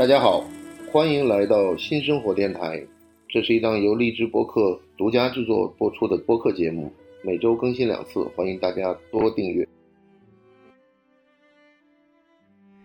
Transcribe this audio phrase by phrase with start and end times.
[0.00, 0.42] 大家好，
[0.90, 2.82] 欢迎来到新生活电台。
[3.28, 6.90] 这是一档由荔枝播客独家制作播出的播客节目，
[7.22, 9.68] 每周更新两次，欢迎大家多订阅。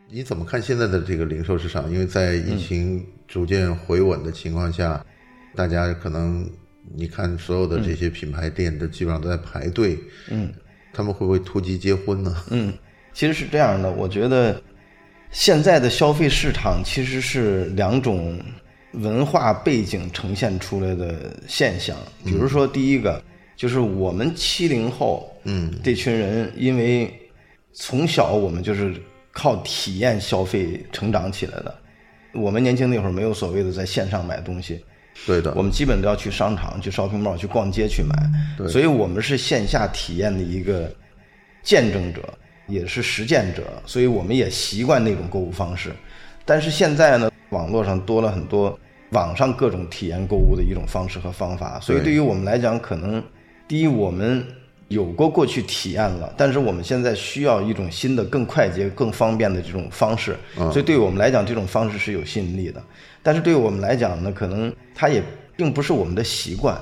[0.10, 1.90] 你怎么看现在的这个零售市场？
[1.90, 5.02] 因为在疫情逐渐回稳的情况下，
[5.56, 6.46] 大家可能
[6.94, 9.98] 你看所有的这些品牌店都基本上都在排队。
[10.30, 10.52] 嗯，
[10.92, 12.36] 他们会不会突击结婚呢？
[12.52, 12.74] 嗯，
[13.14, 14.62] 其实是这样的，我觉得
[15.36, 18.40] 现在的消费市场其实是两种
[18.94, 21.94] 文化背景呈现出来的现象。
[22.24, 23.22] 比如说，第一个
[23.58, 27.14] 就是我们七零后，嗯，这群人，因为
[27.74, 28.96] 从小我们就是
[29.34, 31.76] 靠体验消费成长起来的。
[32.34, 34.82] 我们年轻那会儿没有所谓的在线上买东西，
[35.26, 38.16] 对的，我们基本都要去商场、去 shopping mall、去逛街去买，
[38.58, 38.70] 对。
[38.70, 40.90] 所以我们是线下体验的一个
[41.62, 42.22] 见证者，
[42.68, 45.92] 也是实践者，所以我们也习惯那种购物方式。
[46.46, 48.78] 但是现在呢，网络上多了很多
[49.12, 53.24] 网上各种体验购物的一种方式和方法，所以对对于我们来讲，可能
[53.68, 54.46] 第一我们
[54.90, 62.82] 有过过去体验了，但是我们现在需要一种新的、更快捷、更方便的这种方式，嗯所以对于我们来讲，这种方式是有吸引力的。
[63.24, 65.24] 但是对于我们来讲呢，可能它也
[65.56, 66.78] 并不是我们的习惯，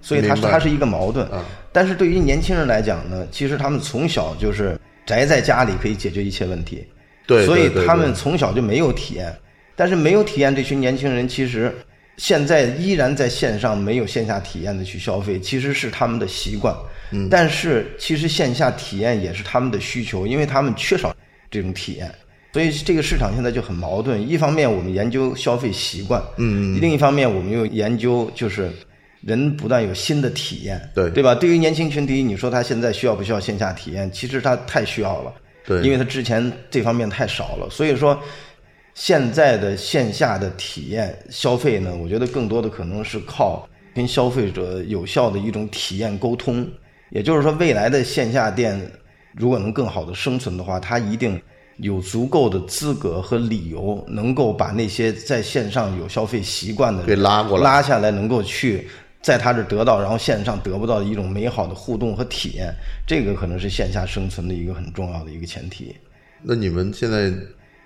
[0.00, 1.26] 所以它是它是一个矛盾。
[1.28, 6.84] 啊但是对于年轻人来讲呢，其实他们从小就是宅在家里可以解决一切问题，
[7.26, 9.34] 对，所以他们从小就没有体验。
[9.74, 11.72] 但是没有体验这群年轻人，其实
[12.18, 16.76] 现在依然在线上没有线下体验的去消费，其实是他们的习惯。
[17.12, 21.14] 嗯，但是其实线下体验也是他们的需求，因为他们缺少
[21.50, 22.12] 这种体验。
[22.52, 24.28] 所以这个市场现在就很矛盾。
[24.28, 28.70] 一方面我们研究消费习惯，嗯，另一方面我们又研究就是
[29.20, 31.34] 人不断有新的体验，对对吧？
[31.34, 34.10] 对于年轻群体，你说他现在需要不需要线下体验？
[34.12, 35.32] 其实他太需要了，
[35.66, 37.68] 对因为他之前这方面太少了。
[37.70, 38.18] 所以说，
[38.94, 46.66] 现在的线下的体验消费呢，我觉得更多的可能是靠跟消费者有效的一种体验沟通。
[47.10, 48.80] 也就是说，未来的线下店
[49.34, 51.40] 如果能更好的生存的话，它一定
[51.78, 58.86] 有足够的资格和理由，能够把那些在线上有消费习惯的人给拉过来拉下来，能够去
[59.20, 62.72] 在他这儿得到，然后线上得不到的一种美好的互动和体验，
[63.06, 65.94] 这个可能是线下生存的一个很重要的一个前提。
[66.42, 67.32] 那你们现在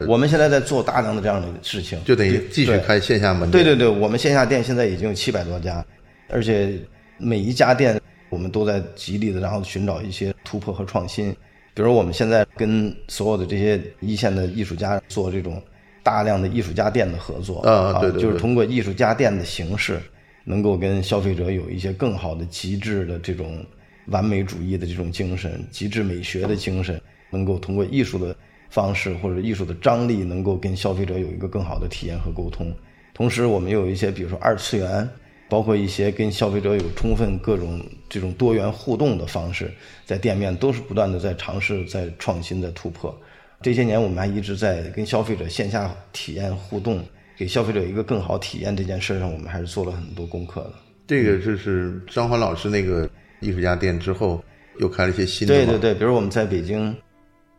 [0.06, 5.84] 我们现在在做大量的这样的事情，就等于对对继续开线下门店，对对对，我们线下店现在已经有七百多家，
[6.28, 6.78] 而且
[7.19, 11.34] 每一家店我们都在极力的，然后寻找一些突破和创新。
[11.75, 15.62] 比如我们现在跟所有的这些一线的艺术家做这种
[16.03, 19.99] 大量的艺术家店的合作啊对对对就是通过艺术家店的形式，
[20.44, 23.64] 能够跟消费者有一些更好的极致的这种
[24.06, 28.34] 完美主义的这种精神、极致美学的精神，能够通过艺术的
[28.70, 32.75] 方式或者艺术的张力，能够跟消费者有一个更好的体验和沟通。
[33.14, 35.08] 同时，我们又有一些，比如说二次元，
[35.48, 39.70] 包括一些跟消费者有充分各种这种多元互动的方式，
[40.06, 43.14] 在店面都是不断的在尝试、在创新、在突破。
[43.60, 47.04] 这些年，我们还一直在跟消费者线下体验互动，
[47.37, 50.75] 给消费者一个更好体验这件事上，我们还是做了很多功课的。
[51.06, 53.09] 这个就是张欢老师那个
[53.41, 54.43] 艺术家店之后，
[54.78, 56.94] 又开了一些新的对对对，比如我们在北京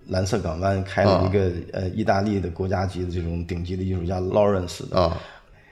[0.08, 5.18] 蓝色港湾开了一个、呃意大利的国家级的这种顶级的艺术家 Lawrence 的啊，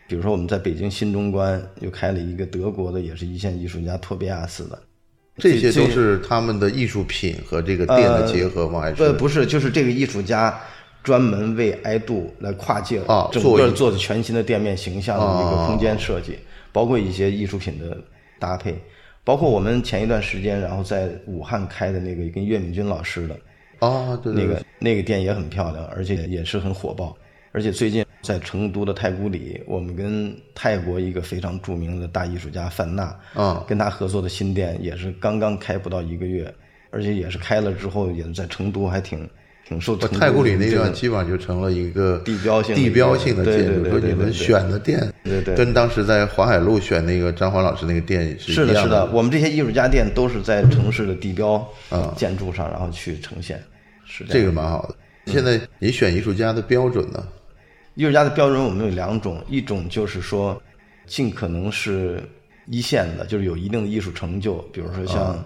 [0.07, 4.81] 比如说我们在北京新中关又开了一个德国的也是一线艺术家托比亚斯的，
[5.37, 8.81] 这些都是他们的艺术品和这个店的结合吗？
[8.81, 10.59] 还是呃不不是，就是这个艺术家
[11.03, 16.37] 专门为爱度来跨界啊整个个做的全新的店面形象的一个空间设计，
[16.71, 17.97] 包括一些艺术品的
[18.39, 18.75] 搭配，
[19.23, 23.35] 包括我们前一段时间然后在武汉开的那个跟岳敏君老师的
[23.79, 24.15] 啊？
[24.23, 27.15] 对那个那个店也很漂亮，而且也是很火爆。
[27.53, 36.53] 而且最近在成都的太古里，我们跟泰国一个非常著名的大艺术家范娜，啊跟他合作的新店也是刚刚开不到一个月，
[36.91, 39.29] 而且也是开了之后，也是在成都还挺
[39.71, 43.89] 挺受成太古里那地方基本上就成了一个地标性的地标性的建筑。
[43.89, 53.63] 说你们选的店，对对跟当时在华海路选那个张华老师那个店是是的，是的，我们这些艺术家店都是在城市的地标啊建筑上，然后去呈现，
[54.03, 55.31] 是这样个蛮好的。
[55.31, 57.25] 现在你选艺术家的标准呢？
[57.95, 60.61] 艺术家的标准我们有两种，一种就是说
[61.05, 62.21] 尽可能是
[62.67, 65.41] 一线的，就是有一定的艺术成就，比如说像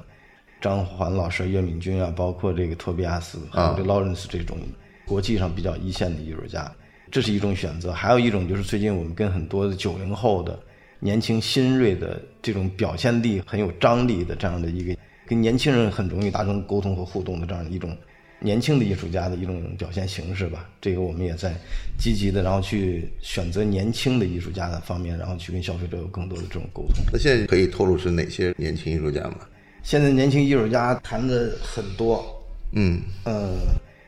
[0.65, 4.57] 张环老师、岳敏君啊，包括这个托比亚斯还有这 Lawrence 这种
[5.06, 6.71] 国际上比较一线的艺术家，
[7.12, 7.94] 这是一种选择。
[7.94, 10.59] 还有一种就是最近我们跟很多的九零后的
[11.00, 17.95] 年轻新锐的这种表现力很有张力的这样的一个跟年轻人很容易达成沟通和互动的这样一种
[18.39, 20.67] 年轻的艺术家的一种表现形式吧。
[20.81, 21.53] 这个我们也在
[22.00, 27.06] 积极的，然后去选择年轻的艺术家的方面，然后去跟消费者有更多的这种沟通。
[27.13, 29.41] 那现在可以透露是哪些年轻艺术家吗？
[29.86, 32.44] 现在年轻艺术家谈的很多，
[32.74, 33.52] 嗯，呃，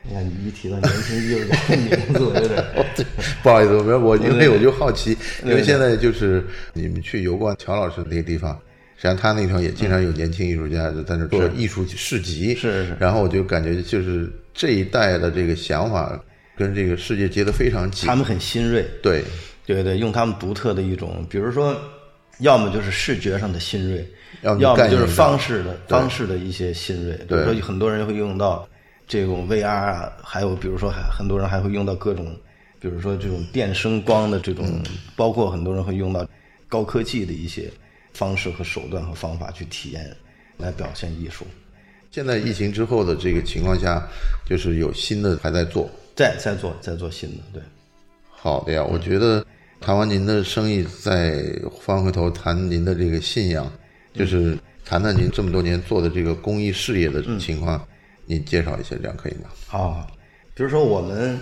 [0.02, 2.66] 你看你一提到年轻艺术家的名字，我有点
[3.44, 5.16] 不好意思，我我因为我就好奇，
[5.46, 6.44] 因为现在就是
[6.74, 8.60] 你们去游逛乔老师那个地方，
[8.96, 12.98] 实际上他那地方也经常有年轻艺术家在那做艺术市集，是是。
[13.00, 16.20] 然后我就感觉就是这一代的这个想法
[16.58, 18.08] 跟这个世界接得非常紧。
[18.08, 19.24] 他，们很新锐，对，
[19.64, 21.80] 对对，用他们独特的一种，比如说，
[22.40, 24.04] 要么就是视觉上的新锐，
[24.42, 27.16] 要么要么就是方式的方式的一些新锐。
[27.28, 28.68] 比如说，很多人会用到
[29.08, 32.36] 这种 VR 啊，还有比如说还很多人还会用到各种，
[32.80, 34.66] 比如说这种电声光的这种，
[35.16, 36.28] 包括很多人会用到
[36.68, 37.72] 高科技的一些
[38.14, 40.16] 方式和手段和方法去体验，
[40.58, 41.46] 来表现艺术。
[42.10, 44.02] 现在疫情之后的这个情况下，
[44.46, 47.62] 就是有新的还在做，在在做在做新的，对。
[48.30, 49.46] 好的呀，我觉得
[49.82, 51.44] 谈完您的生意，再
[51.82, 53.72] 翻回头谈您的这个信仰，
[54.14, 57.86] 就是谈谈您这么多年做的这个公益事业的情况，
[58.26, 59.50] 您介绍一下，这样可以吗？
[59.72, 60.08] 啊，
[60.54, 61.38] 比如说我们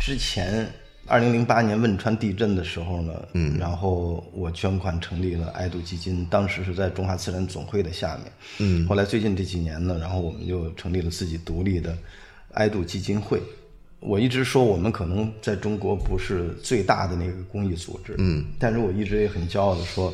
[0.00, 0.66] 之前
[1.06, 11.96] 二零零八年汶川地震的时候呢，嗯，然后我捐款成立了爱度基金，当时是在中华慈善总会的下面，嗯，后来最近这几年呢，然后我们就成立了自己独立的
[12.52, 13.40] 爱度基金会。
[13.98, 20.12] 我一直说我们可能在中国不是最大的那个公益组织，嗯，但是我一直也很骄傲的说，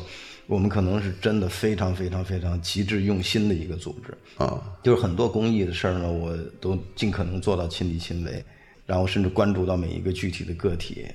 [0.49, 4.43] 我们可能是真的非常非常非常极致用心的一个组织。
[4.43, 8.43] 啊，就是很多公益的事儿呢，我都尽可能做到亲力亲为，
[8.87, 11.05] 然后甚至关注到每一个具体的个体，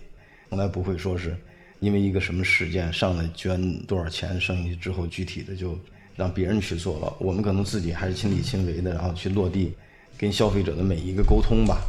[0.49, 1.37] 从来不会说是
[1.81, 5.77] 因为一个什么事件上来捐多少钱，剩下之后具体的就
[6.15, 7.13] 让别人去做了。
[7.19, 9.75] 我们可能自己还是亲力亲为的，然后去落地
[10.17, 11.83] 跟消费者的每一个沟通吧。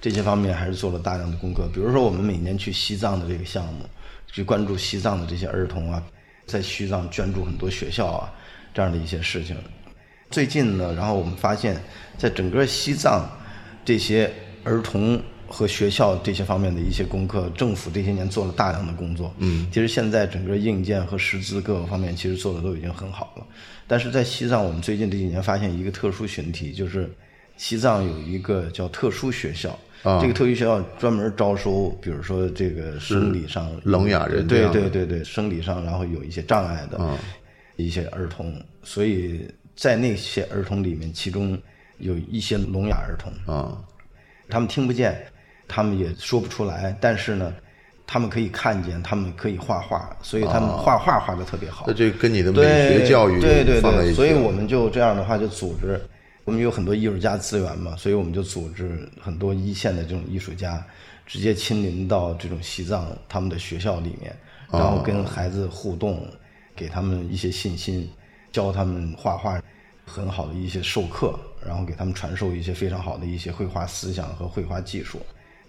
[0.00, 1.68] 这些方面还是做了大量的功课。
[1.72, 3.84] 比如说，我们每年去西藏的这个项目，
[4.32, 6.02] 去关注西藏的这些儿童啊，
[6.48, 8.32] 在西藏捐助很多学校啊，
[8.72, 9.54] 这样的一些事情。
[10.30, 11.76] 最近呢，然后我们发现，
[12.16, 13.28] 在整个西藏
[13.84, 14.32] 这些
[14.64, 19.32] 儿童和学校这些方面的一些功课，政府这些年做了大量的工作。
[19.38, 23.46] 嗯，其实现在整个硬件和师资各个方面，其实做的都已经很好了。
[23.86, 27.10] 但是在西藏，我们最近这几年发现一个特殊群体，就是
[27.58, 29.78] 西藏有一个叫特殊学校。
[30.02, 30.20] 啊。
[30.20, 36.98] 这个特殊学校专门招收，比如说这个生理上聋哑人对对对对，生理上然后有一些障碍的
[37.76, 39.46] 一些儿童，所以
[39.76, 41.56] 在那些儿童里面，其中
[41.98, 43.78] 有一些聋哑儿童，啊，
[44.48, 45.16] 他们听不见，
[45.68, 47.54] 他们也说不出来，但是呢，
[48.06, 51.84] 他们可以看见，他们可以画画，所以他们画画画的特别好。
[51.86, 56.00] 那这跟你的美对学教育对对对，所以我们就这样的话就组织，
[56.48, 60.82] 我们有很多艺术家资源嘛，所以我们就组织很多一线的这种艺术家，
[61.26, 64.34] 直接亲临到这种西藏他们的学校里面，
[64.72, 66.26] 然后跟孩子互动，
[66.74, 68.08] 给他们一些信心，
[68.50, 69.62] 教他们画画，
[70.06, 75.20] 很好的一些授课，然后给他们传授一些非常好的一些绘画思想和绘画技术。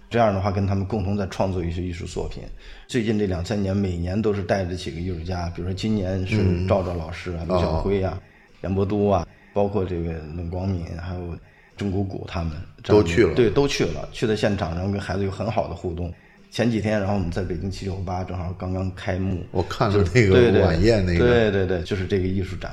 [0.10, 2.44] 这样的话，跟他们共同在创作一些艺术作品。
[2.88, 8.18] 最近这两三年，每年都是带着几个艺术家，比如说今年是赵赵老师啊、刘晓辉啊、
[8.62, 9.28] 杨伯都啊，
[9.60, 11.38] 包括这个冷光敏，还有
[11.76, 16.14] 钟鼓鼓他们都去了对，都去了，去的现场，然后跟孩子有很好的互动。
[16.50, 22.72] 前几天，然后我们在北京七九八正好刚刚开幕，我看了那个晚宴那个对对对，就是这个艺术展，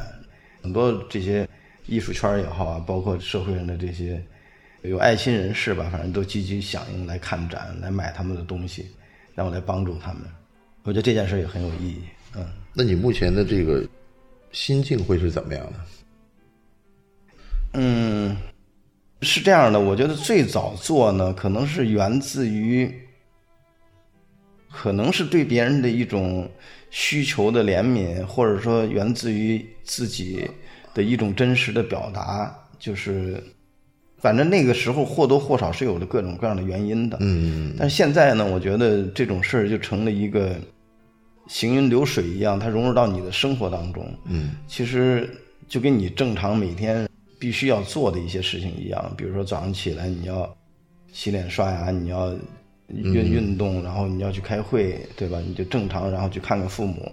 [0.62, 1.44] 很多这些
[1.86, 4.22] 艺术圈也好啊，包括社会上的这些
[4.82, 8.86] 有爱心人士吧，反正都积极响应来看展，来买他们的东西，
[9.34, 10.22] 然后来帮助他们。
[10.84, 12.02] 我觉得这件事也很有意义。
[12.36, 13.84] 嗯，那你目前的这个
[14.52, 15.72] 心境会是怎么样的？
[17.78, 18.34] 嗯，
[19.20, 22.90] 是这样的，我觉得最早做呢，可能是源自于，
[24.70, 26.50] 可能是对别人的一种
[26.88, 30.50] 需求的怜悯，或者说源自于自己
[30.94, 33.42] 的一种真实的表达，就是，
[34.16, 37.18] 反正那个时候或多或少是有着各种各样的原因的。
[37.20, 40.56] 嗯，但是现在呢，我觉得这种事儿就成了一个
[41.46, 44.10] 行云流水一样，它融入到你的生活当中。
[44.24, 45.28] 嗯，其实
[45.68, 47.06] 就跟你正常每天
[47.38, 50.54] 必须要做的一些事情一样，比如说早上起来你要
[51.12, 52.34] 洗脸刷牙，你要
[52.88, 55.40] 运运动，然后你要去开会，对吧？
[55.40, 57.10] 你就正常，然后去看看父母。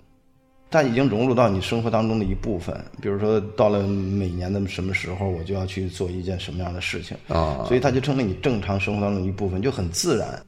[0.69, 2.75] 它已经融入到你生活当中的一部分。
[2.99, 10.43] 比如说，到了每年的什么时候，我就要去做一件什么样的事情啊所以它就成了你正常生活当中的一部分，就很自然。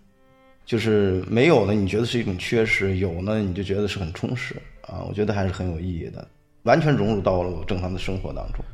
[0.65, 5.05] 就是没有呢，你觉得是一种缺失；有呢，你就觉得是很充实啊。
[5.07, 6.27] 我觉得还是很有意义的，
[6.63, 8.65] 完全融入到了我正常的生活当中。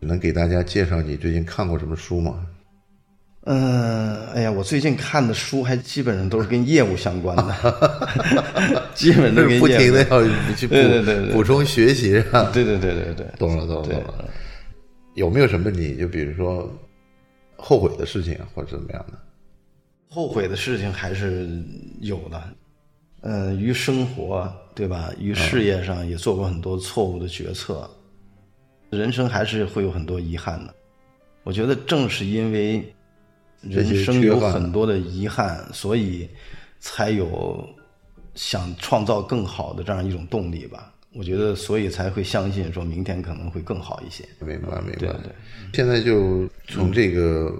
[0.00, 2.46] 能给大家介绍你最近看过什么书吗？
[3.44, 10.22] 嗯，哎呀，我最近看的书还基本上都是跟业务相关的， 基本都跟业务不停的要
[10.54, 12.12] 去补对对对对补充学习？
[12.52, 14.24] 对对对对对，懂了，懂了，懂了。
[15.14, 16.70] 有没有什么你就比如说
[17.56, 19.18] 后悔的事情啊，或者怎么样的？
[20.10, 21.48] 后悔的事情还是
[22.00, 22.42] 有的。
[23.22, 25.10] 嗯，于生活对吧？
[25.18, 27.88] 于事业上也做过很多错误的决策，
[28.90, 30.74] 人生还是会有很多遗憾的。
[31.44, 32.84] 我觉得正是因为
[33.62, 36.28] 人生有很多的遗憾，所以
[36.80, 37.66] 才有
[38.34, 40.92] 想创造更好的这样一种动力吧。
[41.14, 44.22] 我觉得，所以才会相信说明天可能会更好一些。
[44.40, 44.96] 明白，明白。
[44.98, 45.32] 对对。
[45.72, 47.52] 现在就从这个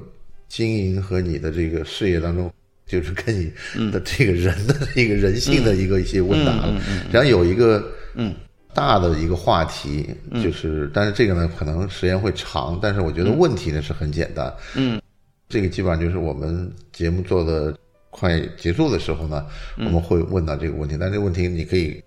[0.48, 2.52] 经营和你的这个事业当中，
[2.86, 6.80] 就是跟你的这个人的一个人性的一个一些问答了。
[7.10, 8.34] 然后有一个嗯
[8.74, 10.08] 大的一个话题，
[10.42, 14.52] 就是但是这个呢可能时间会长，但是我觉得问题呢是很简单。
[14.74, 15.00] 嗯。
[15.48, 17.76] 这个基本上就是我们节目做的
[18.10, 19.46] 快结束的时候呢，
[19.78, 20.96] 我们会问到这个问题。
[20.98, 22.02] 但这个问题你可以。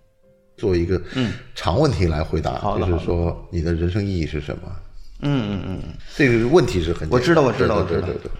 [0.57, 1.01] 做一个
[1.55, 4.71] 长问题来回答，就是说你的人生意义是什么？
[5.21, 8.01] 嗯嗯嗯，这个问题是很我知道我知道我知道。
[8.01, 8.31] 对对对。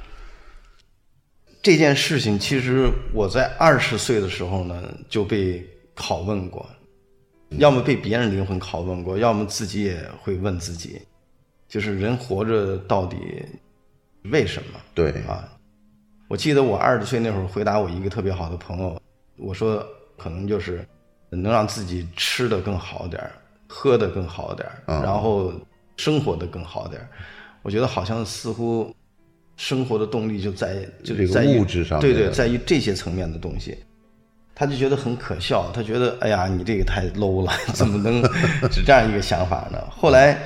[1.64, 6.70] 这件事情其实我在二十岁的时候呢就被拷问过，
[7.58, 11.02] 要么被别人灵魂拷问过，要么自己也会问自己，
[11.68, 13.18] 就是人活着到底
[14.24, 14.80] 为什么？
[14.94, 15.48] 对啊，
[16.28, 19.02] 我记得我二十岁那会儿回答我一个特别好的朋友，
[19.38, 19.86] 我说
[20.18, 20.86] 可能就是。
[21.34, 23.32] 能让自己吃的更好点儿，
[23.66, 25.54] 喝的更好点儿，然后
[25.96, 27.08] 生活的更好点儿。
[27.62, 28.94] 我觉得好像似乎
[29.56, 33.78] 生活的动力就在就在物质上，对对，在于这些层面的东西。
[34.54, 38.22] 他就觉得很可笑，他觉得哎呀，你这个太 low 了， 怎么能
[38.72, 39.78] 是这样一个想法呢？
[39.90, 40.38] 后来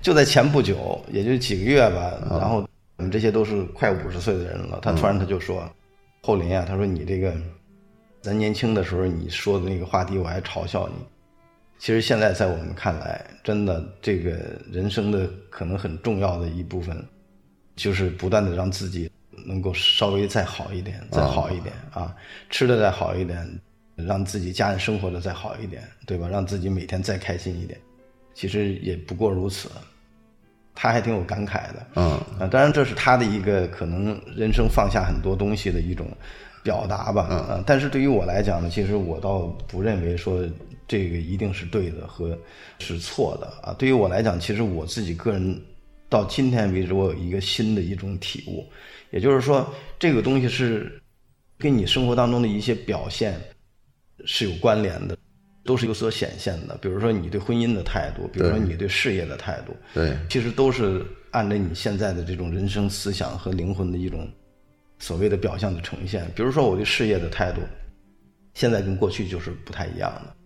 [0.00, 2.66] 就在前不久，也就几个月吧，然后
[2.96, 5.68] 我们这些都是快五十岁的人了，他突然他就说
[6.22, 7.34] ：“后林啊，他说你这个。”
[8.24, 10.94] 咱年轻的时候你说的那个话题，我还嘲笑你。
[11.78, 14.30] 其实现在在我们看来，真的这个
[14.72, 17.04] 人生的可能很重要的一部分，
[17.76, 19.10] 就是不断的让自己
[19.44, 22.14] 能够稍微再好一点，再好一点啊，
[22.50, 23.46] 吃的再好一点，
[23.96, 26.28] 让自己家人生活的再好一点，对吧？
[26.28, 27.78] 让自己每天再开心一点。
[28.34, 29.70] 其实也不过如此。
[30.74, 32.04] 他还挺有感慨的，嗯
[32.40, 36.06] 啊，当然这是他的一个可能人生放下很多东西的一种。
[36.64, 40.42] 表达吧，啊，但是对于我来讲呢，其实我倒不认为说
[40.88, 42.34] 这个一定是对的和
[42.78, 43.76] 是错的啊。
[43.78, 45.60] 对于我来讲，其实我自己个人
[46.14, 48.64] 到今天为止，我有一个新的一种体悟，
[49.10, 49.68] 也就是说，
[49.98, 51.02] 这个东西是
[51.58, 53.40] 跟你生活当中的一些表现
[54.24, 55.18] 是有关联的，
[55.64, 56.76] 都是有所显现的。
[56.76, 64.30] 比如说你对婚姻的态度，比如说你对事业的态度，对，其实都是按照你现在的这种人生思想和灵魂的一种。
[65.00, 67.60] 所谓的表象的呈现，比如说我对事业的态度，
[68.54, 70.36] 现在跟过去就是不太一样的。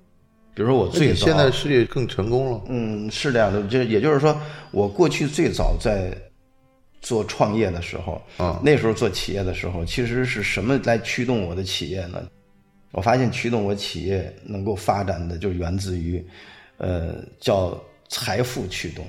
[0.59, 4.37] 比如说我最早现在事业更成功了，嗯，是这样的，就也就是说，
[4.73, 6.13] 我过去最早在
[7.01, 12.21] 做创业的时候，啊，那时候做企业的时候，其实是什么来驱动我的企业呢？
[12.91, 16.27] 我发现驱动我企业能够发展的，就源自于，
[16.79, 19.07] 呃，叫财富驱动。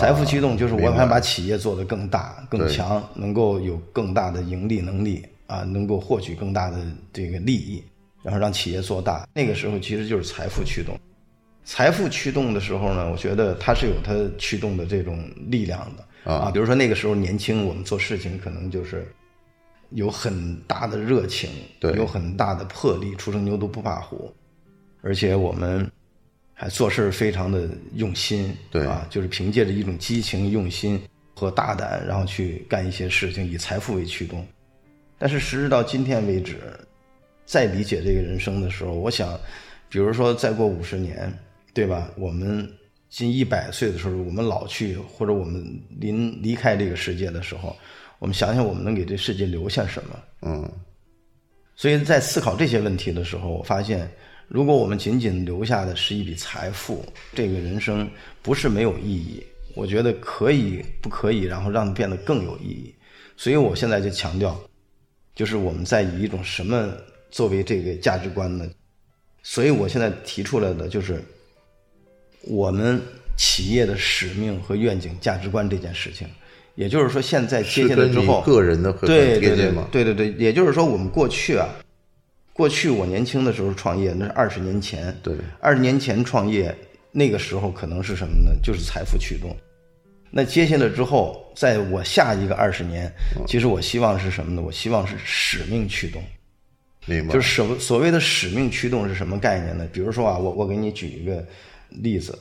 [0.00, 6.78] 财富驱动就是我想把企业做得更大、更强，能够有更大的盈利能力啊，能够获取更大的
[7.12, 7.80] 这个利益，
[8.24, 9.28] 然后让企业做大。
[9.32, 10.98] 那个时候其实就是财富驱动。
[11.62, 16.50] 财富驱动的时候呢，我觉得它是有它驱动的这种力量的啊。
[16.50, 19.06] 比如说那个时候年轻，我们做事情可能就是
[19.90, 21.50] 有很大的热情，
[21.94, 24.34] 有很大的魄力，初生牛犊不怕虎，
[25.02, 25.88] 而且我们。
[26.56, 31.02] 还做事非常的用心，对啊，就是凭借着一种激情、用心
[31.34, 34.46] 和大胆，然后去干一些事情，以财富为驱动。
[35.18, 36.60] 但是时至到今天为止，
[37.44, 39.38] 再理解这个人生的时候，我想，
[39.88, 41.32] 比如说再过五十年，
[41.72, 42.10] 对吧？
[42.16, 42.68] 我们
[43.08, 45.64] 近一百岁的时候，我们老去，或者我们
[46.00, 47.76] 临离开这个世界的时候，
[48.18, 50.18] 我们想想我们能给这世界留下什么？
[50.42, 50.70] 嗯。
[51.76, 54.10] 所以在思考这些问题的时候，我发现。
[54.46, 58.08] 如果我们仅仅留下的是一笔财富，这个人生
[58.42, 59.42] 不是没有意义。
[59.74, 62.94] 我觉得可以，不可以，然后让它变得更有意义。
[63.38, 64.60] 所以我现在就强调，
[65.34, 66.92] 就是我们在以一种什么
[67.34, 68.64] 作为这个价值观呢？
[69.42, 71.20] 所以我现在提出来的就是，
[72.42, 73.02] 我们
[73.36, 76.28] 企业的使命和愿景、价值观这件事情。
[76.76, 81.68] 也就是说，现在接下来之后，个人的对对对对对对，也就是说，我们过去啊。
[82.52, 85.12] 过去我年轻的时候创业，那是二十年前。
[85.20, 86.72] 对，二十年前创业，
[87.10, 88.56] 那个时候可能是什么呢？
[88.62, 89.56] 就是财富驱动。
[90.30, 93.12] 那接下来之后，在我下一个二十年，
[93.44, 94.62] 其实我希望是什么呢？
[94.62, 96.22] 我希望是使命驱动。
[97.06, 97.32] 明白。
[97.34, 99.88] 就是所所谓的使命驱动是什么概念呢？
[99.92, 101.44] 比如说啊，我我给你举一个
[101.88, 102.38] 例子，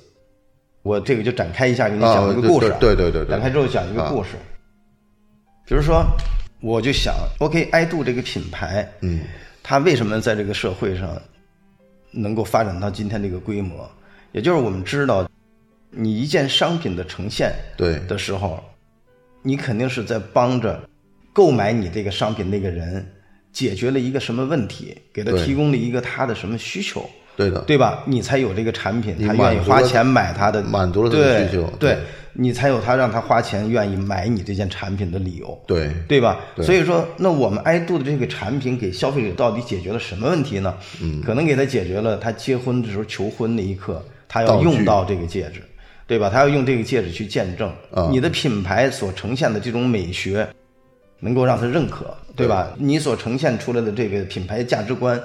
[0.81, 2.73] 我这个就展开一下，给你讲一个故事。
[2.79, 3.29] 对对对对。
[3.29, 4.31] 展开之后讲一个故事。
[5.65, 6.05] 比如说，
[6.61, 9.21] 我就想，OK，爱度这个品牌，嗯，
[9.61, 11.21] 它为什么在这个社会上
[12.11, 13.89] 能够发展到今天这个规模？
[14.31, 15.29] 也就是我们知道。
[15.95, 18.59] 你一件商品的呈现对的时候，
[19.43, 20.89] 你肯定是在帮着
[21.31, 23.05] 购买你这个商品那个人
[23.53, 28.03] 解决了一个什么问题，给他提供了一个他的什么需求，对的，对吧？
[28.05, 31.97] 你才有这个产品，他愿意花钱买他的，满足了他的需求，对
[32.33, 36.39] 你才有他让他花钱愿意买你这件产品的理由，对对吧？
[36.63, 40.75] 所以说，那我们爱度的这个产品给消费者到底解决了什么问题呢？
[41.01, 45.61] 嗯，可能给他解决了他结婚的时候求婚那一刻他要用到这个戒指。
[46.05, 46.29] 对吧？
[46.29, 47.73] 他要用这个戒指去见证
[48.11, 50.47] 你的品牌所呈现的这种美学，
[51.21, 52.73] 能够让他认可，对吧？
[52.77, 55.21] 你所呈现出来的这个品牌价值观，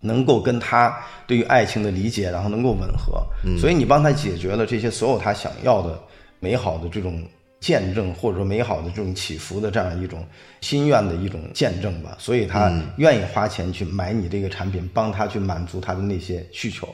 [0.00, 0.96] 能够跟他
[1.26, 3.22] 对于爱情的理解，然后能够吻合。
[3.58, 6.00] 所以你帮他解决了这些所有他想要的
[6.40, 7.22] 美好的这种
[7.60, 10.26] 见证，或者说美好的这种起伏的这样一种
[10.60, 12.16] 心愿的一种见证吧。
[12.18, 16.88] 所以他愿意花钱去买你这个产品，帮他去满足他的那些需求。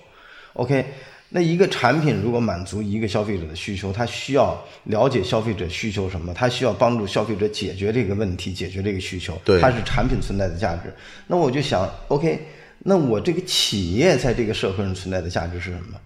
[0.52, 0.84] OK。
[1.28, 10.94] 那一个产品如果满足一个消费者的需求，他需要了解消费者需求什么，他需要帮助消费者解决这个问题，解决这个需求，它是产品存在的价值。
[11.26, 12.38] 那我就想，OK，
[12.78, 15.98] 那我这个企业在这个社会上存在的价值是什么？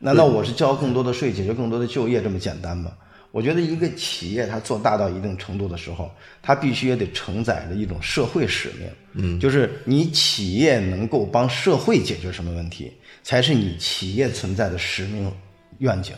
[0.00, 2.90] 难道我是交更多的税，解决更多的就业这么简单吗？
[3.30, 6.10] 我觉得一个企业它做大到一定程度的时候，
[6.42, 12.92] 它必须也得承载着一种社会使命，嗯，就是你企业能够帮社会解决什么问题。
[13.22, 15.32] 才是你企业存在的使命
[15.78, 16.14] 愿景。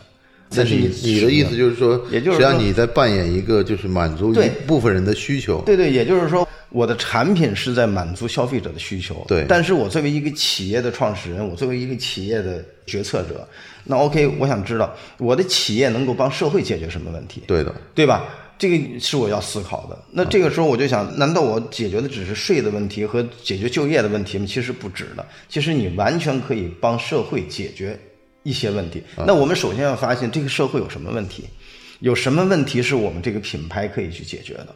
[0.57, 5.61] 那是你你的意思就是说，也就是说你在扮演一个就是满足一部分人的需求。
[5.63, 9.25] 对对，也就是说，我的产品是在满足消费者的需求。
[9.27, 13.49] 对，但是我作为一个企业的创始人，我作为一个企业的决策者，
[13.83, 17.43] 那 OK，我想知道我的企业能够帮社会解决什么问题？
[17.49, 18.25] 对的，对吧？
[18.59, 19.99] 这个是我要思考的。
[20.11, 24.47] 那这个时候我就想，难道我解决的只是税的问题和解决就业的问题吗？
[24.49, 25.27] 其实不止的。
[25.49, 27.99] 其实你完全可以帮社会解决
[28.43, 29.03] 一些问题。
[29.27, 31.45] 那我们首先要发现这个社会有什么问题，
[32.01, 34.69] 有什么问题是我们这个品牌可以去解决的。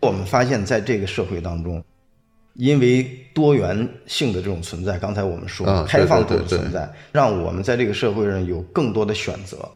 [0.00, 1.82] 我们发现在这个社会当中，
[2.54, 9.66] 因为多元性的这种存在，刚才我们说开放度的存在，让我们在这个社会上有更多的选择。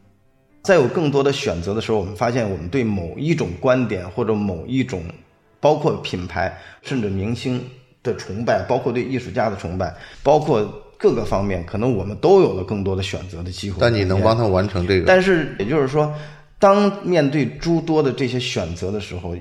[0.61, 5.01] 在有更多的选择的时候，我们发现我们对某一种观点或者某一种，
[5.59, 7.63] 包括品牌甚至明星
[8.03, 10.61] 的崇拜，包括对艺术家的崇拜，包括
[10.97, 13.77] 各个方面，可能我们都有了更多的选择的机会。
[13.79, 15.05] 但你能帮他完成这个？
[15.05, 16.13] 但是也就是说，
[16.59, 19.35] 当面对诸多的这些选择的时候，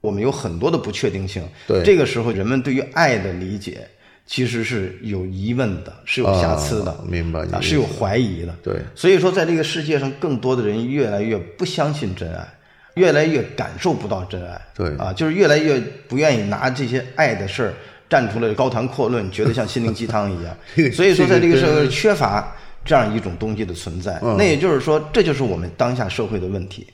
[0.00, 1.42] 我们有很多的不确定性。
[1.66, 3.88] 对，这个时候人们对于爱的理解。
[4.30, 7.48] 其实是有疑问的，是有瑕疵的，明白？
[7.62, 8.54] 是有怀疑的。
[8.62, 12.46] 对，所以说，在这个世界上，更多的人越来越不相信真爱，
[12.92, 14.60] 越来越感受不到真爱。
[14.74, 17.74] 对，啊，就是越来越不愿意拿这些爱的事儿
[18.10, 20.54] 站出来高谈阔论，觉得像心灵鸡汤一样。
[20.92, 24.20] 所以说，在这个社会缺乏这样一种东西的存在。
[24.36, 26.86] 那也就是说，这就是我们当下社会的问题。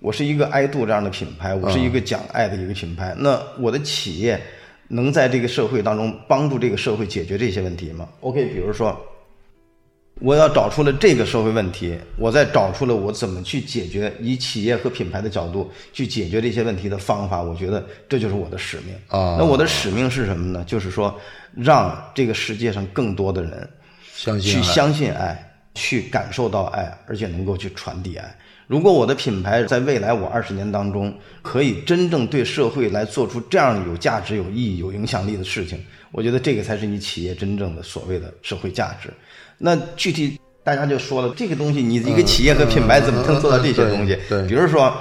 [0.00, 3.14] 我是一个爱度这样的品牌，我是一个讲爱的一个品牌。
[3.16, 4.40] 那我的企业。
[4.88, 8.96] 能在这个社会当中帮助这个社会解决这些问题吗？OK，比如说，
[10.20, 19.36] 我要找出了这个社会问题，我再找出了我怎么去解决，以企业和品牌的角度去解决这些问题的方法，我觉得这就是我的使命啊。
[19.38, 20.64] 那我的使命是什么呢？
[20.66, 21.14] 就是说，
[21.54, 23.68] 让这个世界上更多的人
[24.14, 28.38] 相信去相信爱，去感受到爱，而且能够去传递爱。
[28.66, 35.78] 如果我的品牌在未来我二十年当中可以真正对社会来做出这样有价值、有意义、有影响力的事情，
[36.10, 39.08] 我觉得这个才是你企业真正的所谓的社会价值。
[39.58, 44.18] 那具体大家就说了，这个东西你一个企业和品牌怎么能做到这些东西？
[44.28, 44.92] 对，比如说，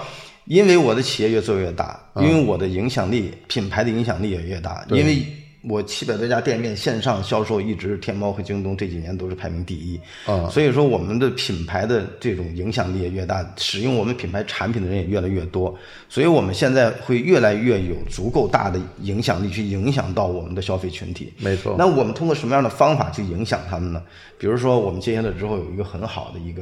[0.45, 5.25] 因为我的企业越做越大，因为我的影响力、品牌的影响力也越大，因为。
[5.67, 10.47] 我七百多家店面线上销售一直，天猫和京东这几年都是排名第一啊。
[10.49, 15.75] 所以说，我们的品牌的这种影响力也越大，使用我们品牌产品的人也越来越多。
[16.07, 21.33] 所以我们现在会越来越有足够大的影响力去影响到我们的消费群体。
[21.39, 21.75] 没错。
[21.77, 24.03] 那我们通过什么样的方法去影响他们呢？
[24.37, 26.61] 比如说，我们接下来之后有一个很好的一个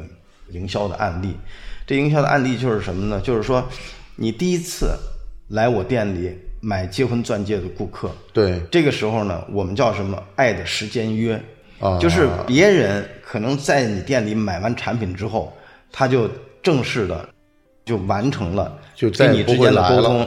[0.51, 1.35] 营销的案例。
[1.85, 3.19] 这营销的案例就是什么呢？
[3.21, 3.67] 就是说，
[4.15, 4.97] 你第一次
[5.49, 6.33] 来我店里。
[6.65, 10.17] 买结婚钻戒的顾客，对这个时候呢，我们叫什么？
[10.37, 11.37] 爱的时间约，
[11.79, 15.51] 啊，就是别人可能在你店里买完产品之后，
[15.91, 16.29] 他就
[16.61, 17.27] 正式的
[17.83, 20.25] 就完成了就再跟你之间的沟通。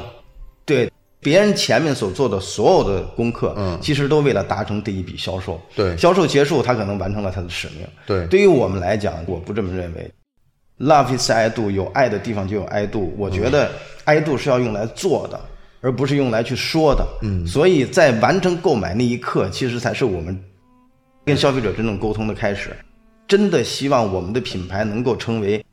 [0.67, 5.59] 对，别人前面所做的所有的功课，嗯其实都为了达成这一笔销售。
[5.75, 7.79] 对销售结束，他可能完成了他的使命。
[8.07, 10.11] 对对于我们来讲，我不这么认为。
[10.79, 13.11] Love is I do，，有爱的地方就有 I do。
[13.17, 13.71] 我觉得
[14.05, 15.41] I do 是要用来做的，
[15.87, 17.07] 而不是用来去说的。
[17.23, 20.37] 嗯，所以在完成购买那一刻，其实才是我们
[21.25, 22.77] 跟消费者真正沟通的开始。
[23.29, 25.65] 真的希望我们的品牌能够成为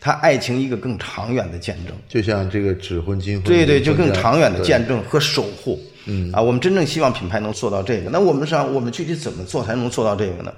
[0.00, 1.92] 他爱情一个更长远的见证。
[2.06, 5.80] 就像这个指婚金婚，对对，就更长远的见证和守护。
[6.06, 8.10] 嗯啊，我们真正希望品牌能做到这个。
[8.10, 10.52] 那我们上我们具体怎么做才能做到这个呢？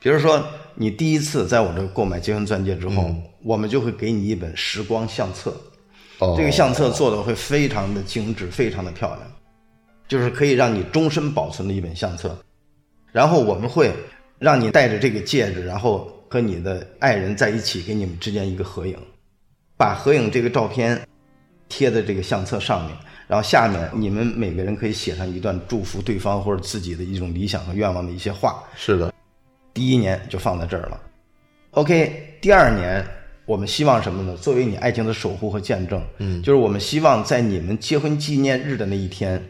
[0.00, 0.44] 比如说，
[0.74, 5.54] 你第一次在我这购买结婚钻戒之后，我们就会给你一本时光相册。
[6.18, 9.20] 哦，这个相册做的会非常的精致，非常的漂亮，
[10.08, 12.36] 就是可以让你终身保存的一本相册。
[13.12, 13.92] 然后我们会
[14.38, 18.96] 让你戴着这个戒指，然后和你的爱人在一起，给你们之间一个合影，
[19.76, 21.00] 把合影这个照片
[21.68, 28.62] 贴在这个相册上面，然后下面你们每个人可以写上一段祝福对方或者自己的一种理想和愿望的一些话。
[28.76, 29.12] 是的，
[29.72, 31.00] 第一年就放在这儿了。
[31.72, 33.04] OK，第二年
[33.46, 34.36] 我们希望什么呢？
[34.36, 39.40] 作为你爱情的守护和见证，嗯，就是我们希望在你们结婚纪念日的那一天，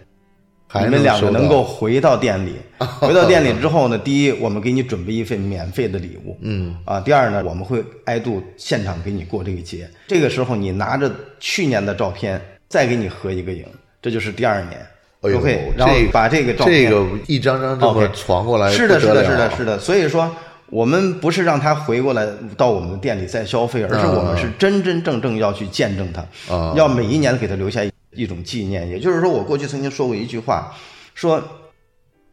[0.75, 2.57] 你们两个能够回到店里，
[3.01, 9.89] 回到店里之后呢，第一，我们给你准备一份免费的礼物，嗯，啊，第二呢，我们会挨度现场给你过这个节。
[10.07, 13.65] 这个时候你拿着去年的照片，再给你合一个影，
[14.03, 14.79] 这就是第二年。
[15.23, 19.79] 哎 OK，然后把这个照片这个一张张这么 OK 传过来，是的，是的，是的，是的。
[19.79, 20.31] 所以说，
[20.71, 22.27] 我们不是让他回过来
[22.57, 28.89] 到我们的店里再消费，而是我们是真真正正要去见证他，啊要每一年给他留下一一种纪念。
[28.89, 30.75] 也就是说，我过去曾经说过一句话，
[31.15, 31.43] 说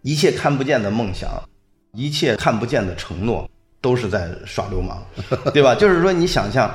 [0.01, 1.29] 一切看不见的梦想，
[1.93, 3.49] 一切看不见的承诺，
[3.81, 4.97] 都是在耍流氓，
[5.53, 5.75] 对吧？
[5.79, 6.73] 就是说，你想象。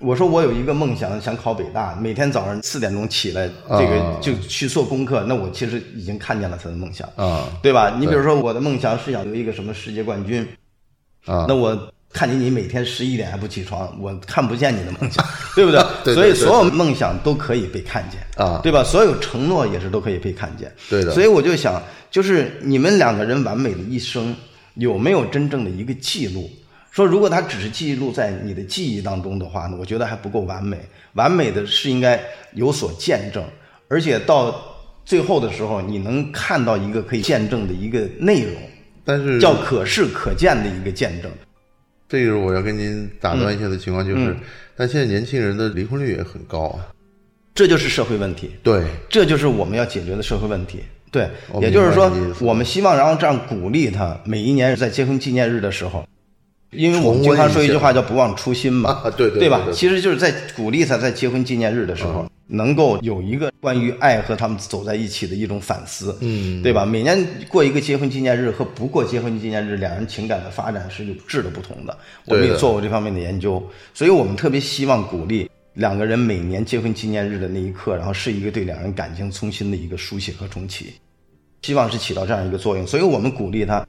[0.00, 5.24] 我说我有一个梦想，想考北大，每天早上四点钟起来，这个啊就去做功课。
[5.28, 7.96] 那我其实已经看见了他的梦想，啊对吧？
[7.98, 10.46] 你比如说，我的梦想是想得一个什么世界冠军，
[11.24, 11.78] 啊那我
[12.12, 15.80] 看见你每天十一点还不起床，我看不见你的梦想， 对不对？
[16.04, 18.82] 对对所以所有梦想都可以被看见啊对吧？
[18.84, 21.80] 所有承诺也是都可以被看见，对的所以我就想，
[22.10, 24.34] 就是你们两个人完美的一生，
[24.74, 26.50] 有没有真正的一个记录？
[26.94, 30.78] 说如果它只是记录在你的记忆当中的话呢，我觉得还不够完美。
[31.14, 33.42] 完美的是应该有所见证，
[33.88, 34.54] 而且到
[35.04, 38.54] 最后的时候，你能看到一个可以见证的一个内容。
[39.04, 41.28] 但是叫可视可见的一个见证。
[42.08, 44.36] 这个我要跟您打断一下的情况就是，嗯
[44.76, 46.86] 但现在年轻人的离婚率也很高啊。
[47.54, 50.84] 这就是社会问题，对，这就是我们要解决的社会问题。
[51.10, 51.28] 对，
[51.60, 56.04] 也就是说我们希望然后这样鼓励他，每一年在结婚纪念日的时候，
[56.74, 58.90] 因为我们经常说一句话叫“不忘初心”嘛。
[59.04, 59.66] 啊，对对对吧？
[59.72, 66.62] 其实就是在鼓励他在结婚纪念日的时候，能够有一个关于爱和他们走在一起的一种反思，嗯。
[66.62, 66.84] 对吧？
[66.84, 71.96] 每年过一个结婚纪念日和不过结婚纪念日，两人情感的发展是有质的不同的。
[72.26, 80.94] 我们也做过这方面的研究，所以我们特别希望鼓励两个人每年结婚纪念日的那一刻，然后是一个对两人感情重新的一个书写和重启，
[81.62, 82.86] 希望是起到这样一个作用。
[82.86, 83.86] 所以我们鼓励他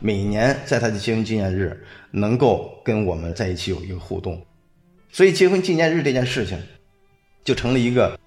[0.00, 4.44] 每年在他的结婚纪念日能够跟我们在一起有一个互动。
[5.12, 6.58] 所以结婚纪念日这件事情，
[7.44, 8.18] 就成了一个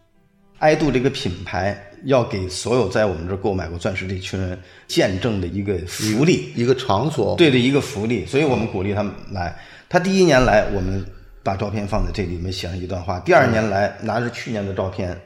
[0.59, 4.57] 爱度这个品牌要给所有在我们这儿购买过钻石这群人
[4.87, 6.51] 见证的一个福利。
[6.55, 9.57] 一个场所，对的一个福利，所以我们鼓励他们来。
[9.89, 11.05] 他第一年来，我们
[11.41, 15.17] 把照片放在这里面写上一段话；第二年来，拿着去年的照片，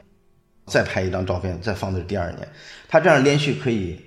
[0.66, 2.48] 再拍一张照片，再放在第二年。
[2.88, 4.00] 他这样连续可以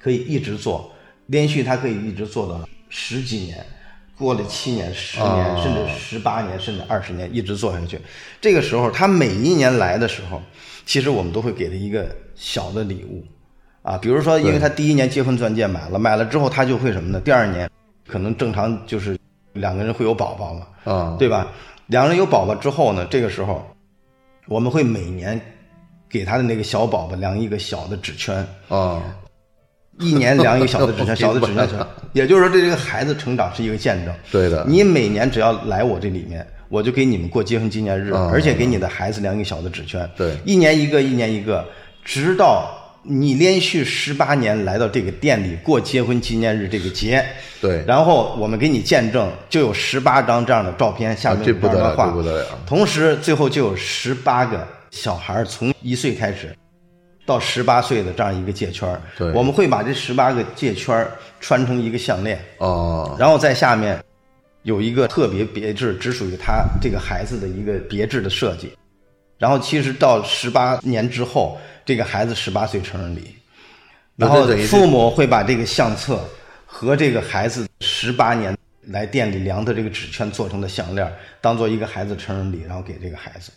[0.00, 0.93] 可以一直做，
[1.26, 3.64] 连续他可以一直做到十几年。
[4.16, 8.00] 过了七年、十年，哦甚至十八年，甚至二十年，一直做下去。
[8.40, 10.40] 这个时候，他每一年来的时候，
[10.86, 13.24] 其实我们都会给他一个小的礼物，
[13.82, 17.20] 啊，比如说，因为他第一年结婚钻戒买了，买了之后他就会什么呢？
[17.24, 17.68] 第二年
[18.06, 19.18] 可能正常就是
[19.52, 21.48] 两个人会有宝宝嘛，啊，对吧？
[21.88, 23.68] 两个人有宝宝之后呢，这个时候
[24.46, 25.40] 我们会每年
[26.08, 29.02] 给他的那个小宝宝量一个小的纸圈，啊，
[29.98, 31.68] 一年量一个小的纸圈， 小的纸圈，
[32.12, 34.14] 也就是说，对这个孩子成长是一个见证。
[34.30, 40.08] 对的你每年只要来我这里面，我就给你们过结婚纪念日，啊而且给你的孩子量一个小的纸圈。
[40.16, 41.64] 对一年一个，一年一个，
[42.04, 47.24] 直到你连续十八年来到这个店里过结婚纪念日这个节。
[47.60, 56.54] 对然后我们给你见证，就有十八张这样的照片，下面这不得了这样的话，这不得了同时，最后就有十八个小孩儿从一岁开始
[57.26, 64.02] 到十八岁的这样一个戒圈儿对我们会把这十八个戒圈儿穿成一个项链，哦，然后在下面
[64.62, 68.72] 有一个特别别致，只属于他这个孩子的一个别致的设计。
[69.36, 73.34] 然后其实到十八年之后，这个孩子十八岁成人礼，
[74.16, 76.24] 然后父母会把这个相册
[76.64, 83.50] 和这个孩子十八年来店里量的这个纸圈做成的项链，当做一个孩子成人礼，然后给这个孩子，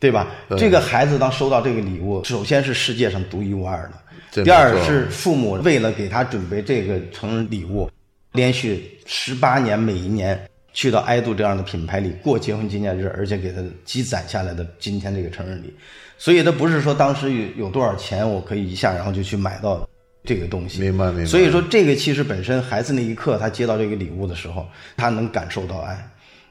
[0.00, 0.26] 对吧？
[0.56, 3.88] 这个孩子当收到这个礼物，首先是世界上独一无二
[4.32, 7.88] 的，第二是父母为了给他准备这个成人礼物，
[8.32, 10.40] 连续十八年每一年
[10.72, 15.72] 去到爱度这样的品牌里过结婚纪念日，而且给他积攒下来的今天这个成人礼，
[16.18, 19.86] 所以他不是说当时有有多少钱我可以一下然后就去买到。
[20.22, 21.24] 这个东西，明白明白。
[21.24, 25.96] 所以说，这个其实本身孩子那一刻他接到这个礼物的时候，他能感受到爱，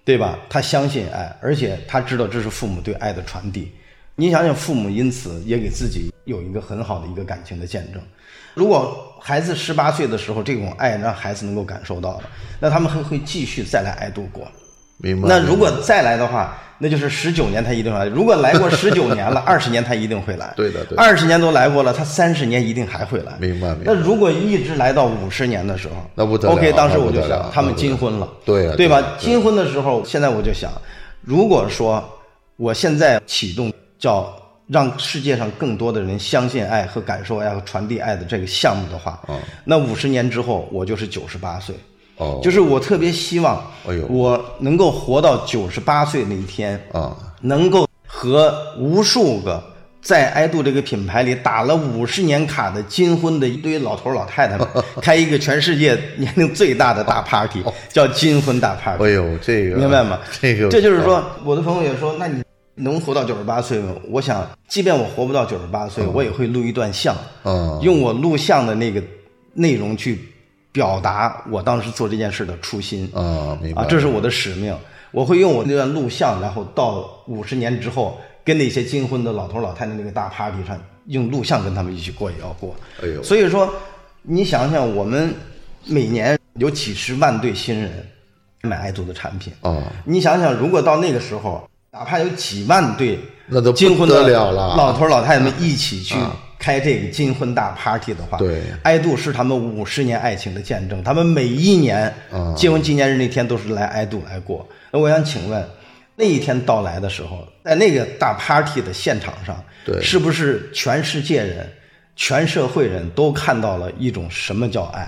[0.10, 0.40] 对吧？
[0.50, 3.72] 他相信爱，而且他知道这是父母对爱的传递。
[4.16, 8.02] 你想想，父母因此也给自己有一个很好的一个感情的见证。
[8.56, 12.24] 如果孩子十八岁的时候这种爱让孩子能够感受到了，
[12.60, 14.52] 那他们还会继续再来爱度过。
[15.00, 15.28] 明白。
[15.28, 16.56] 那如果再来的话。
[16.82, 20.54] 那就是十九年他一定来，如果来过 十九年了，二十年他一定会来。
[20.56, 20.98] 对的，对。
[20.98, 23.34] 二十年都来过了，他三十年一定还会来。
[23.38, 23.82] 明白，明白。
[23.88, 29.04] 那如果一直来到五十年的时候，那不得 OK，当时我就想，他们金婚了，对对吧？
[29.18, 30.72] 金婚的时候，现在我就想，
[31.22, 32.02] 如果说
[32.56, 34.34] 我现在启动叫
[34.68, 39.20] 让世界上更多的人相信爱和感受爱和传递爱的这个项目的话，
[39.66, 41.76] 那五十年之后我就是九十八岁。
[42.20, 43.56] 哦，就是我特别希望，
[43.88, 49.64] 哎呦，我能够活到九十八岁那一天啊，能够和无数个
[50.02, 54.68] 在爱度这个品牌里打了五十年卡的金婚的一堆老头老太太们，
[55.02, 59.04] 开一个全世界年龄最大的大 party，叫金婚大 party。
[59.04, 60.20] 哎呦，这个明白吗？
[60.42, 62.44] 这个，这就是说，我的朋友也说，那你
[62.76, 63.94] 能活到九十八岁吗？
[64.10, 67.16] 我想，即便我活不到九十八岁，我也会录一段像，
[67.82, 69.02] 用我录像的那个
[69.54, 70.20] 内容去。
[70.72, 74.76] 表达我当时做这件事的初心啊，明白啊，这是我的使命。
[75.12, 82.76] 我会用我那段录像，然后到五十年之后，跟那些金婚的老头老太太那个大 party 上，用录像跟他们一起过也要过。
[83.02, 83.68] 哎呦，所以说，
[84.22, 85.34] 你想想，我们
[85.86, 88.08] 每年有几十万对新人
[88.62, 96.16] 买爱杜的产品啊，你想想，如果到那个时候，哪怕有几万对那都金婚的了老头老太太们一起去。
[96.60, 101.02] 开这个金婚大 party 的话，对，爱杜是他们五十年爱情的见证。
[101.02, 102.14] 他们每一年
[102.56, 104.68] 结婚纪念日那天都是来爱杜来过。
[104.92, 105.66] 那我想请问，
[106.18, 111.66] 那一天到来的时候，在那个大 party 的现场上，对，是不是全世界人、
[112.18, 115.08] 全社会人都看到了一种什么叫爱，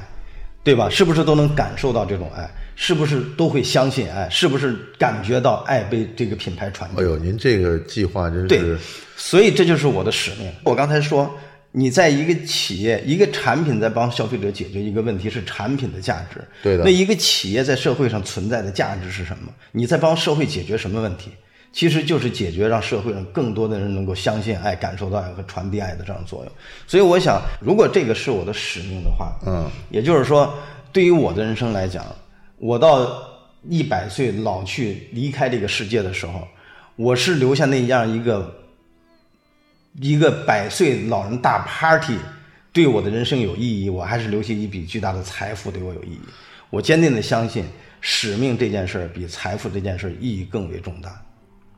[0.64, 0.90] 对吧？
[0.90, 2.50] 是不是都能感受到这种爱？
[2.84, 4.28] 是不是都会相信爱？
[4.28, 7.00] 是不是感觉到爱被这个品牌传递？
[7.00, 8.60] 哎呦，您这个计划真是对，
[9.16, 10.52] 所以这就是我的使命。
[10.64, 11.32] 我刚才说，
[11.72, 16.42] 你在一个企业，一个产品在帮消费者解决一个问题，是产品的价值。
[16.64, 16.84] 对的。
[16.84, 19.54] 那一个企业在社会上存在的价值是什么？
[19.72, 21.30] 你在帮社会解决什么问题？
[21.72, 26.52] 其实就是解决让社会上更多的人能够相信爱、感受到爱和传递爱的这样作用。
[26.88, 30.52] 所以我想，如果这个是我的使命的话，嗯，也就是说，
[30.92, 32.04] 对于我的人生来讲。
[32.62, 33.28] 我到
[33.68, 36.48] 一百岁老去离开这个世界的时候，
[36.96, 38.64] 我是留下那样一个
[40.00, 42.20] 一个百岁老人大 party，
[42.72, 46.22] 对我的人生有意义，我还是留下一笔巨大的财富对我有意义。
[46.70, 47.66] 我坚定的相信，
[48.00, 51.20] 使命这件事儿比财富这件事儿意义更为重大。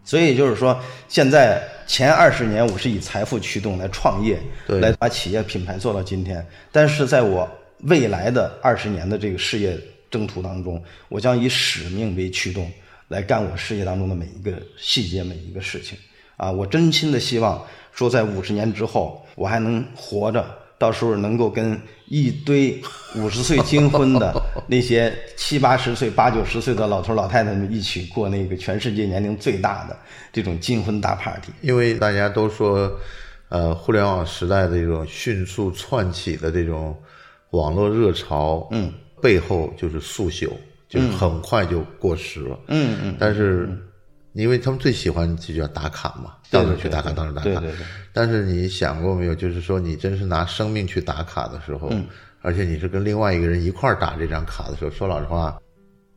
[0.03, 6.45] 所以就是说，现在前二十年我是以财富驱动来创业，来把企业品牌做到今天。
[6.73, 7.49] 但是在我
[7.83, 9.79] 未来的二十年的这个事业。
[10.13, 12.71] 征途当中，我将以使命为驱动，
[13.07, 15.97] 来干我事业当中的每一个细节、每一个事情。
[16.37, 20.45] 啊，我真心的希望说，在五十年之后，我还能活着，
[20.77, 22.79] 到时候能够跟一堆
[23.15, 24.31] 五十岁金婚的
[24.69, 29.97] 那些七八十岁、八九十岁的老头老太太们一起过那个全世界年龄最大的
[30.31, 31.51] 这种金婚大 party。
[31.61, 32.91] 因为大家都说，
[33.49, 36.95] 呃，互联网时代的这种迅速窜起的这种
[37.51, 38.93] 网络热潮，嗯。
[39.23, 40.51] 背后就是速朽，
[40.89, 42.59] 就是很快就过时了。
[42.67, 43.15] 嗯嗯。
[43.17, 43.69] 但是，
[44.33, 47.45] 因为他们最喜欢就叫打卡嘛，到处去打卡，到处打卡。
[47.45, 47.85] 对对对。
[48.11, 49.33] 但是你想过没有？
[49.33, 51.89] 就是说，你真是拿生命去打卡的时候，
[52.41, 55.57] 而且你是跟另外一个人一块儿打这张卡的时候，说老实话，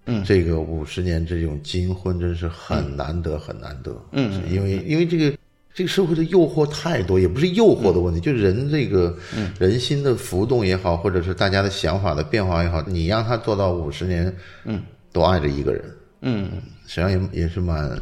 [0.07, 3.97] 嗯，这个五十年这种金婚真是很难得，很难得。
[4.11, 4.43] 嗯。
[4.51, 5.33] 因为因为这个。
[5.77, 9.15] 这个社会的诱惑太多，也不是诱惑的问题，就是人这个
[9.59, 14.35] 人心的浮动也好，或者是大家的想法的变化也好，你让他做到五十年，
[14.65, 15.85] 嗯，都爱着一个人，
[16.23, 16.51] 嗯，
[16.87, 17.95] 实际上也也是蛮，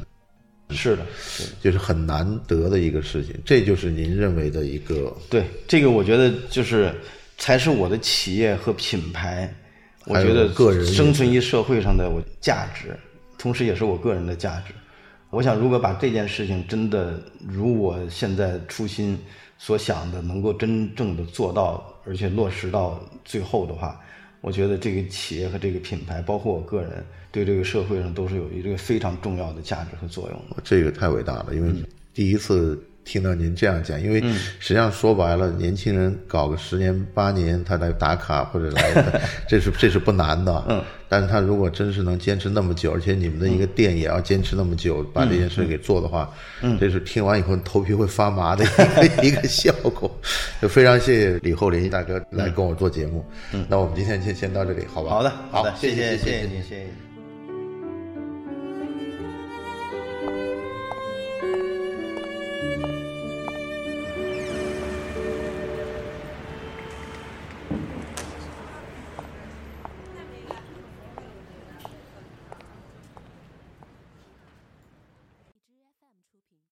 [0.71, 1.03] 是的，
[1.61, 3.35] 就是很难得的一个事情。
[3.45, 6.95] 这就是您认为的一个对这个，我觉得就是
[7.39, 9.53] 才是我的企业和品牌
[10.05, 12.97] 我觉得个人生存于社会上的我价值，
[13.37, 14.73] 同时也是我个人的价值。
[15.35, 19.19] 我想，如果把这件事情真的如我现在初心
[19.59, 24.01] 所想的，能够真正的做到，而且落实到最后的话，
[24.41, 30.63] 我觉得这个企业和这个品牌，包括我个人，对这个社会上都是有一个非常重要的价值和作用的。
[30.63, 31.73] 这个太伟大了，因为
[32.15, 32.81] 第一次。
[33.05, 34.21] 听到您这样讲，因为
[34.59, 40.65] 实际上说白了，年轻人搞个十年八年，他来打卡或者来， 这是这是不难的。
[40.69, 50.11] 嗯，但是他如果真是能坚持那么久，而且你们的一个店也要坚持那么久，把这件事给做的话，嗯，这是听完以后头皮会发麻的一个 一个效果。
[50.63, 53.25] 就非常谢谢李厚林大哥来跟我做节目。
[53.53, 55.11] 嗯，那我们今天先先到这里，好吧？
[55.11, 57.04] 好的，好的，谢谢谢谢您，谢谢。